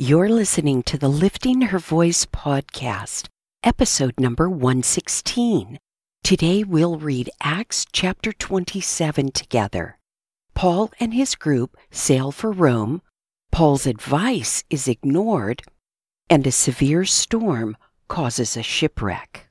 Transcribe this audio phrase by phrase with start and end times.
[0.00, 3.28] You're listening to the Lifting Her Voice podcast,
[3.62, 5.78] episode number 116.
[6.24, 9.98] Today we'll read Acts chapter 27 together.
[10.54, 13.02] Paul and his group sail for Rome,
[13.52, 15.60] Paul's advice is ignored,
[16.30, 17.76] and a severe storm
[18.08, 19.50] causes a shipwreck.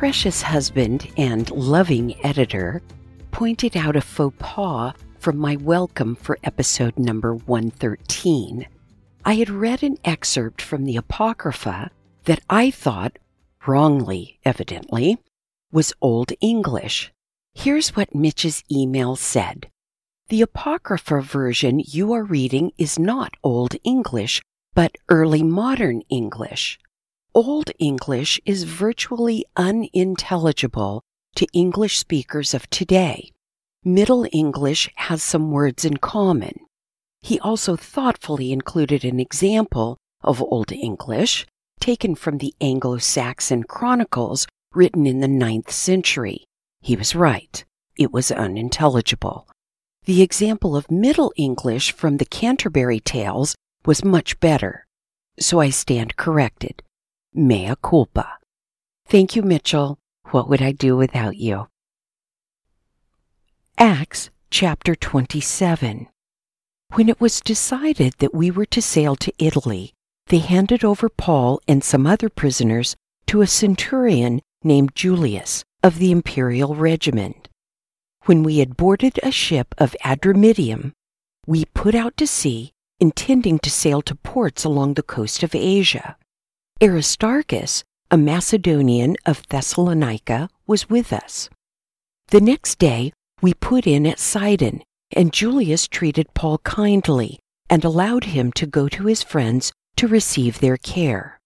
[0.00, 2.80] Precious husband and loving editor
[3.32, 8.66] pointed out a faux pas from my welcome for episode number 113.
[9.26, 11.90] I had read an excerpt from the Apocrypha
[12.24, 13.18] that I thought,
[13.66, 15.18] wrongly evidently,
[15.70, 17.12] was Old English.
[17.52, 19.68] Here's what Mitch's email said
[20.30, 24.40] The Apocrypha version you are reading is not Old English,
[24.72, 26.78] but Early Modern English.
[27.32, 31.04] Old English is virtually unintelligible
[31.36, 33.30] to English speakers of today.
[33.84, 36.58] Middle English has some words in common.
[37.22, 41.46] He also thoughtfully included an example of Old English
[41.78, 46.44] taken from the Anglo Saxon Chronicles written in the ninth century.
[46.80, 47.64] He was right.
[47.96, 49.46] It was unintelligible.
[50.04, 53.54] The example of Middle English from the Canterbury Tales
[53.86, 54.84] was much better.
[55.38, 56.82] So I stand corrected.
[57.32, 58.38] Mea culpa.
[59.06, 59.98] Thank you, Mitchell.
[60.30, 61.68] What would I do without you?
[63.78, 66.08] Acts chapter 27.
[66.94, 69.92] When it was decided that we were to sail to Italy,
[70.26, 72.96] they handed over Paul and some other prisoners
[73.26, 77.48] to a centurion named Julius of the imperial regiment.
[78.24, 80.92] When we had boarded a ship of Adramyttium,
[81.46, 86.16] we put out to sea, intending to sail to ports along the coast of Asia.
[86.82, 91.50] Aristarchus, a Macedonian of Thessalonica, was with us.
[92.28, 94.82] The next day we put in at Sidon,
[95.14, 97.38] and Julius treated Paul kindly
[97.68, 101.38] and allowed him to go to his friends to receive their care.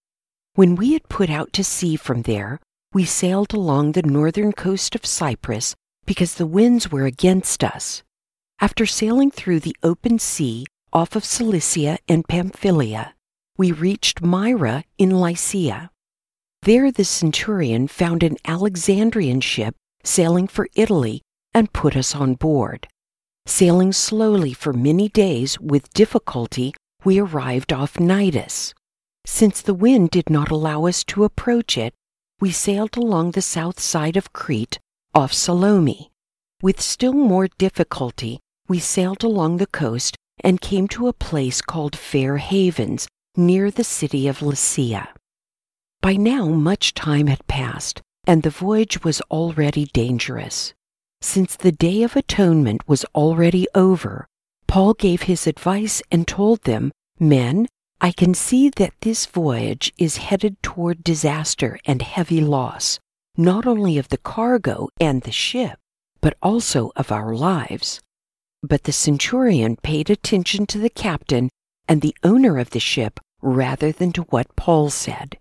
[0.54, 2.60] When we had put out to sea from there,
[2.92, 5.74] we sailed along the northern coast of Cyprus
[6.06, 8.04] because the winds were against us.
[8.60, 13.13] After sailing through the open sea off of Cilicia and Pamphylia,
[13.56, 15.90] we reached Myra in Lycia.
[16.62, 21.22] There the centurion found an Alexandrian ship sailing for Italy
[21.52, 22.88] and put us on board.
[23.46, 26.72] Sailing slowly for many days with difficulty,
[27.04, 28.72] we arrived off Cnidus.
[29.24, 31.94] Since the wind did not allow us to approach it,
[32.40, 34.80] we sailed along the south side of Crete
[35.14, 36.08] off Salmone.
[36.60, 41.94] With still more difficulty, we sailed along the coast and came to a place called
[41.94, 43.06] Fair Havens
[43.36, 45.08] near the city of Lasea.
[46.00, 50.74] By now much time had passed, and the voyage was already dangerous.
[51.20, 54.26] Since the Day of Atonement was already over,
[54.66, 57.66] Paul gave his advice and told them, Men,
[58.00, 62.98] I can see that this voyage is headed toward disaster and heavy loss,
[63.36, 65.78] not only of the cargo and the ship,
[66.20, 68.00] but also of our lives.
[68.62, 71.48] But the centurion paid attention to the captain
[71.88, 75.38] and the owner of the ship rather than to what Paul said.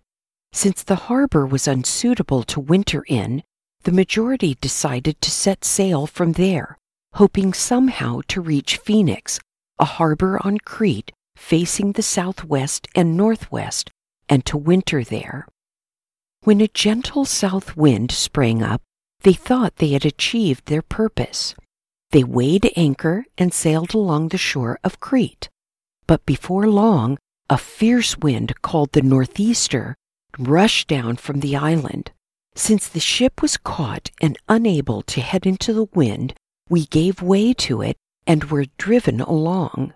[0.51, 3.43] Since the harbor was unsuitable to winter in,
[3.83, 6.77] the majority decided to set sail from there,
[7.13, 9.39] hoping somehow to reach Phoenix,
[9.79, 13.89] a harbor on Crete facing the southwest and northwest,
[14.29, 15.47] and to winter there.
[16.43, 18.81] When a gentle south wind sprang up,
[19.21, 21.55] they thought they had achieved their purpose.
[22.11, 25.49] They weighed anchor and sailed along the shore of Crete.
[26.05, 27.17] But before long,
[27.49, 29.95] a fierce wind called the northeaster
[30.37, 32.11] rushed down from the island.
[32.55, 36.33] Since the ship was caught and unable to head into the wind,
[36.69, 39.93] we gave way to it and were driven along.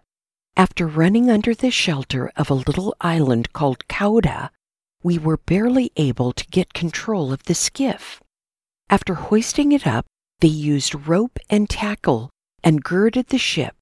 [0.56, 4.50] After running under the shelter of a little island called Cauda,
[5.04, 8.22] we were barely able to get control of the skiff.
[8.90, 10.06] After hoisting it up,
[10.40, 12.30] they used rope and tackle
[12.64, 13.76] and girded the ship.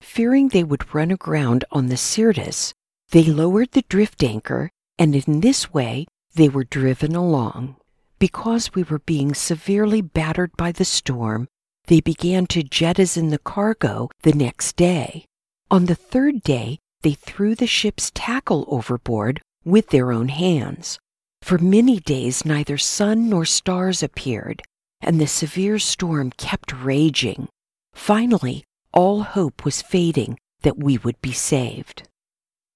[0.00, 2.72] Fearing they would run aground on the Syrtis,
[3.10, 7.76] they lowered the drift anchor, and in this way they were driven along.
[8.18, 11.48] Because we were being severely battered by the storm,
[11.86, 15.24] they began to jettison the cargo the next day.
[15.70, 20.98] On the third day, they threw the ship's tackle overboard with their own hands.
[21.42, 24.62] For many days, neither sun nor stars appeared,
[25.00, 27.48] and the severe storm kept raging.
[27.94, 32.07] Finally, all hope was fading that we would be saved.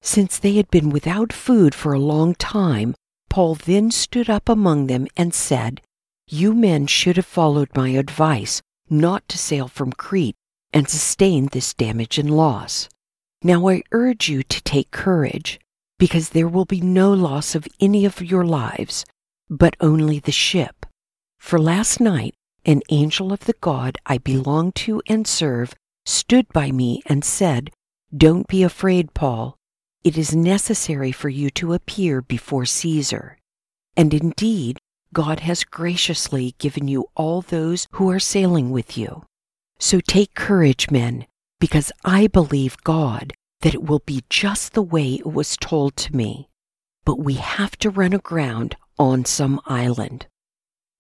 [0.03, 2.95] Since they had been without food for a long time,
[3.31, 5.81] Paul then stood up among them and said,
[6.29, 8.61] You men should have followed my advice
[8.91, 10.37] not to sail from Crete
[10.73, 12.89] and sustain this damage and loss.
[13.43, 15.61] Now I urge you to take courage,
[15.99, 19.05] because there will be no loss of any of your lives,
[19.49, 20.85] but only the ship.
[21.39, 22.35] For last night
[22.65, 27.71] an angel of the God I belong to and serve stood by me and said,
[28.15, 29.57] Don't be afraid, Paul.
[30.05, 33.39] It is necessary for you to appear before Caesar.
[33.97, 34.79] And indeed,
[35.13, 39.25] God has graciously given you all those who are sailing with you.
[39.79, 41.27] So take courage, men,
[41.61, 46.17] because I believe God that it will be just the way it was told to
[46.17, 46.49] me.
[47.05, 50.27] But we have to run aground on some island.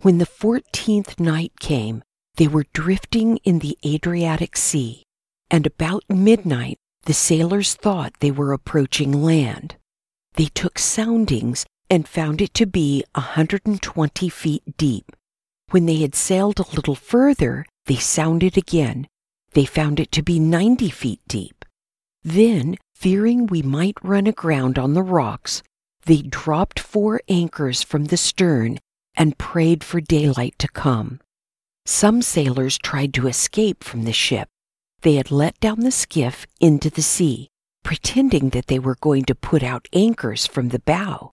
[0.02, 2.04] When the fourteenth night came,
[2.36, 5.02] they were drifting in the Adriatic Sea,
[5.50, 9.76] and about midnight the sailors thought they were approaching land.
[10.34, 15.12] They took soundings and found it to be a 120 feet deep.
[15.70, 19.08] When they had sailed a little further, they sounded again.
[19.52, 21.64] They found it to be 90 feet deep.
[22.22, 25.62] Then, fearing we might run aground on the rocks,
[26.04, 28.78] they dropped four anchors from the stern
[29.16, 31.20] and prayed for daylight to come.
[31.84, 34.48] Some sailors tried to escape from the ship.
[35.02, 37.48] They had let down the skiff into the sea,
[37.82, 41.32] pretending that they were going to put out anchors from the bow.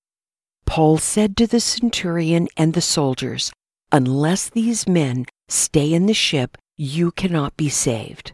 [0.66, 3.52] Paul said to the centurion and the soldiers,
[3.92, 8.34] Unless these men stay in the ship, you cannot be saved.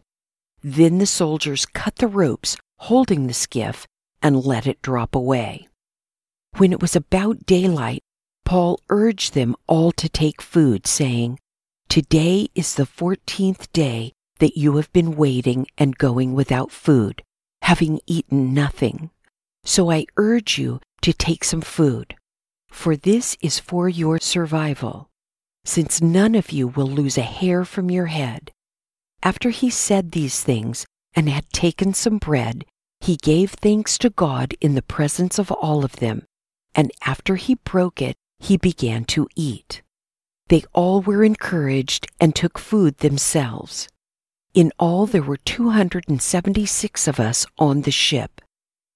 [0.61, 3.87] Then the soldiers cut the ropes holding the skiff
[4.21, 5.67] and let it drop away.
[6.57, 8.01] When it was about daylight,
[8.45, 11.39] Paul urged them all to take food, saying,
[11.89, 17.23] Today is the fourteenth day that you have been waiting and going without food,
[17.61, 19.09] having eaten nothing.
[19.63, 22.15] So I urge you to take some food,
[22.69, 25.09] for this is for your survival,
[25.63, 28.51] since none of you will lose a hair from your head.
[29.23, 30.85] After he said these things
[31.15, 32.65] and had taken some bread,
[33.01, 36.25] he gave thanks to God in the presence of all of them,
[36.75, 39.81] and after he broke it, he began to eat.
[40.47, 43.87] They all were encouraged and took food themselves.
[44.55, 48.39] In all, there were 276 of us on the ship.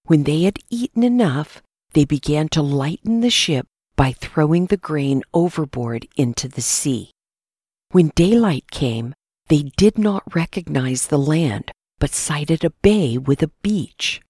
[0.05, 1.61] When they had eaten enough,
[1.91, 3.67] they began to lighten the ship
[3.97, 7.11] by throwing the grain overboard into the sea.
[7.91, 9.13] When daylight came,
[9.49, 14.21] they did not recognize the land, but sighted a bay with a beach.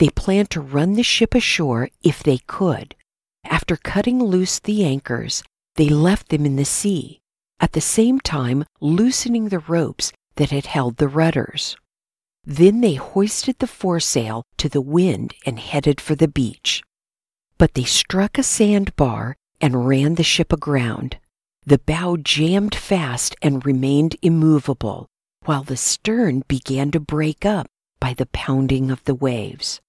[0.00, 2.96] They planned to run the ship ashore if they could.
[3.44, 5.44] After cutting loose the anchors,
[5.76, 7.20] they left them in the sea,
[7.60, 11.76] at the same time loosening the ropes that had held the rudders.
[12.44, 16.82] Then they hoisted the foresail to the wind and headed for the beach.
[17.56, 21.18] But they struck a sandbar and ran the ship aground.
[21.64, 25.06] The bow jammed fast and remained immovable,
[25.44, 27.66] while the stern began to break up
[28.00, 29.80] by the pounding of the waves.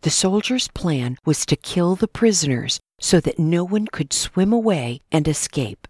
[0.00, 5.00] The soldiers' plan was to kill the prisoners so that no one could swim away
[5.12, 5.86] and escape.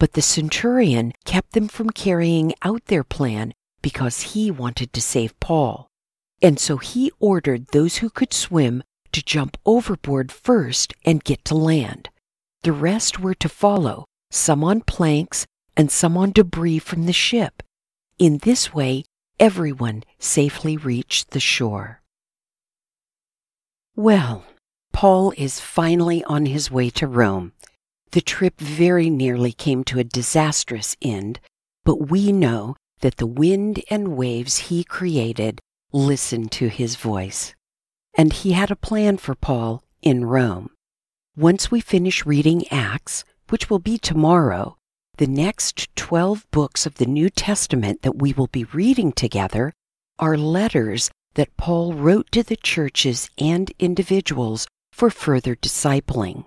[0.00, 3.52] But the centurion kept them from carrying out their plan
[3.82, 5.86] because he wanted to save Paul.
[6.42, 11.54] And so he ordered those who could swim to jump overboard first and get to
[11.54, 12.08] land.
[12.62, 17.62] The rest were to follow, some on planks and some on debris from the ship.
[18.18, 19.04] In this way,
[19.38, 22.00] everyone safely reached the shore.
[23.96, 24.46] Well,
[24.92, 27.52] Paul is finally on his way to Rome.
[28.12, 31.38] The trip very nearly came to a disastrous end,
[31.84, 35.60] but we know that the wind and waves he created
[35.92, 37.54] listened to his voice.
[38.16, 40.70] And he had a plan for Paul in Rome.
[41.36, 44.76] Once we finish reading Acts, which will be tomorrow,
[45.18, 49.72] the next 12 books of the New Testament that we will be reading together
[50.18, 56.46] are letters that Paul wrote to the churches and individuals for further discipling.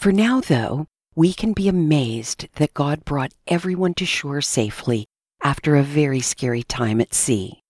[0.00, 5.04] For now, though, we can be amazed that God brought everyone to shore safely
[5.44, 7.60] after a very scary time at sea.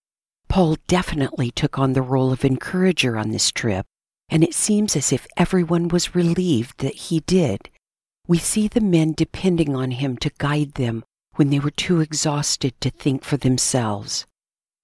[0.48, 3.84] Paul definitely took on the role of encourager on this trip,
[4.28, 7.68] and it seems as if everyone was relieved that he did.
[8.28, 11.02] We see the men depending on him to guide them
[11.34, 14.24] when they were too exhausted to think for themselves.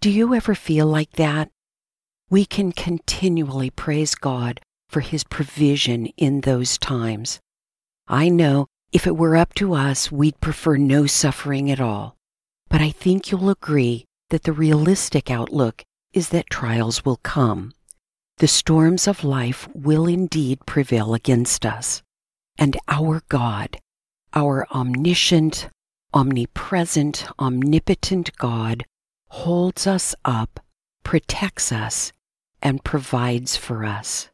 [0.00, 1.50] Do you ever feel like that?
[2.28, 4.60] We can continually praise God
[4.96, 7.38] for his provision in those times.
[8.08, 12.16] I know if it were up to us, we'd prefer no suffering at all.
[12.70, 15.84] But I think you'll agree that the realistic outlook
[16.14, 17.74] is that trials will come.
[18.38, 22.02] The storms of life will indeed prevail against us.
[22.56, 23.76] And our God,
[24.32, 25.68] our omniscient,
[26.14, 28.86] omnipresent, omnipotent God,
[29.28, 30.58] holds us up,
[31.04, 32.14] protects us,
[32.62, 34.30] and provides for us.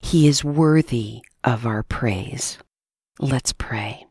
[0.00, 2.58] He is worthy of our praise.
[3.20, 4.06] Let's pray.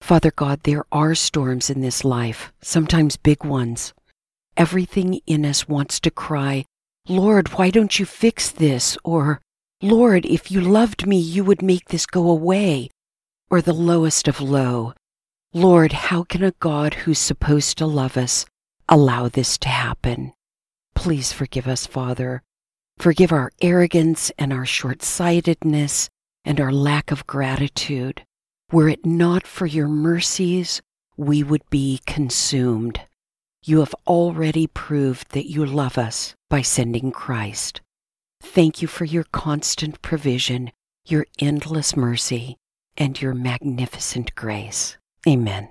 [0.00, 3.94] Father God, there are storms in this life, sometimes big ones.
[4.56, 6.64] Everything in us wants to cry,
[7.08, 8.96] Lord, why don't you fix this?
[9.04, 9.40] Or,
[9.82, 12.90] Lord, if you loved me, you would make this go away.
[13.50, 14.94] Or the lowest of low,
[15.52, 18.46] Lord, how can a God who's supposed to love us
[18.88, 20.32] allow this to happen?
[20.94, 22.42] Please forgive us, Father.
[22.98, 26.08] Forgive our arrogance and our short sightedness
[26.44, 28.24] and our lack of gratitude.
[28.72, 30.80] Were it not for your mercies,
[31.16, 33.00] we would be consumed.
[33.62, 37.80] You have already proved that you love us by sending Christ.
[38.42, 40.70] Thank you for your constant provision,
[41.06, 42.56] your endless mercy,
[42.96, 44.96] and your magnificent grace.
[45.26, 45.70] Amen.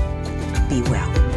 [0.71, 1.30] Be well.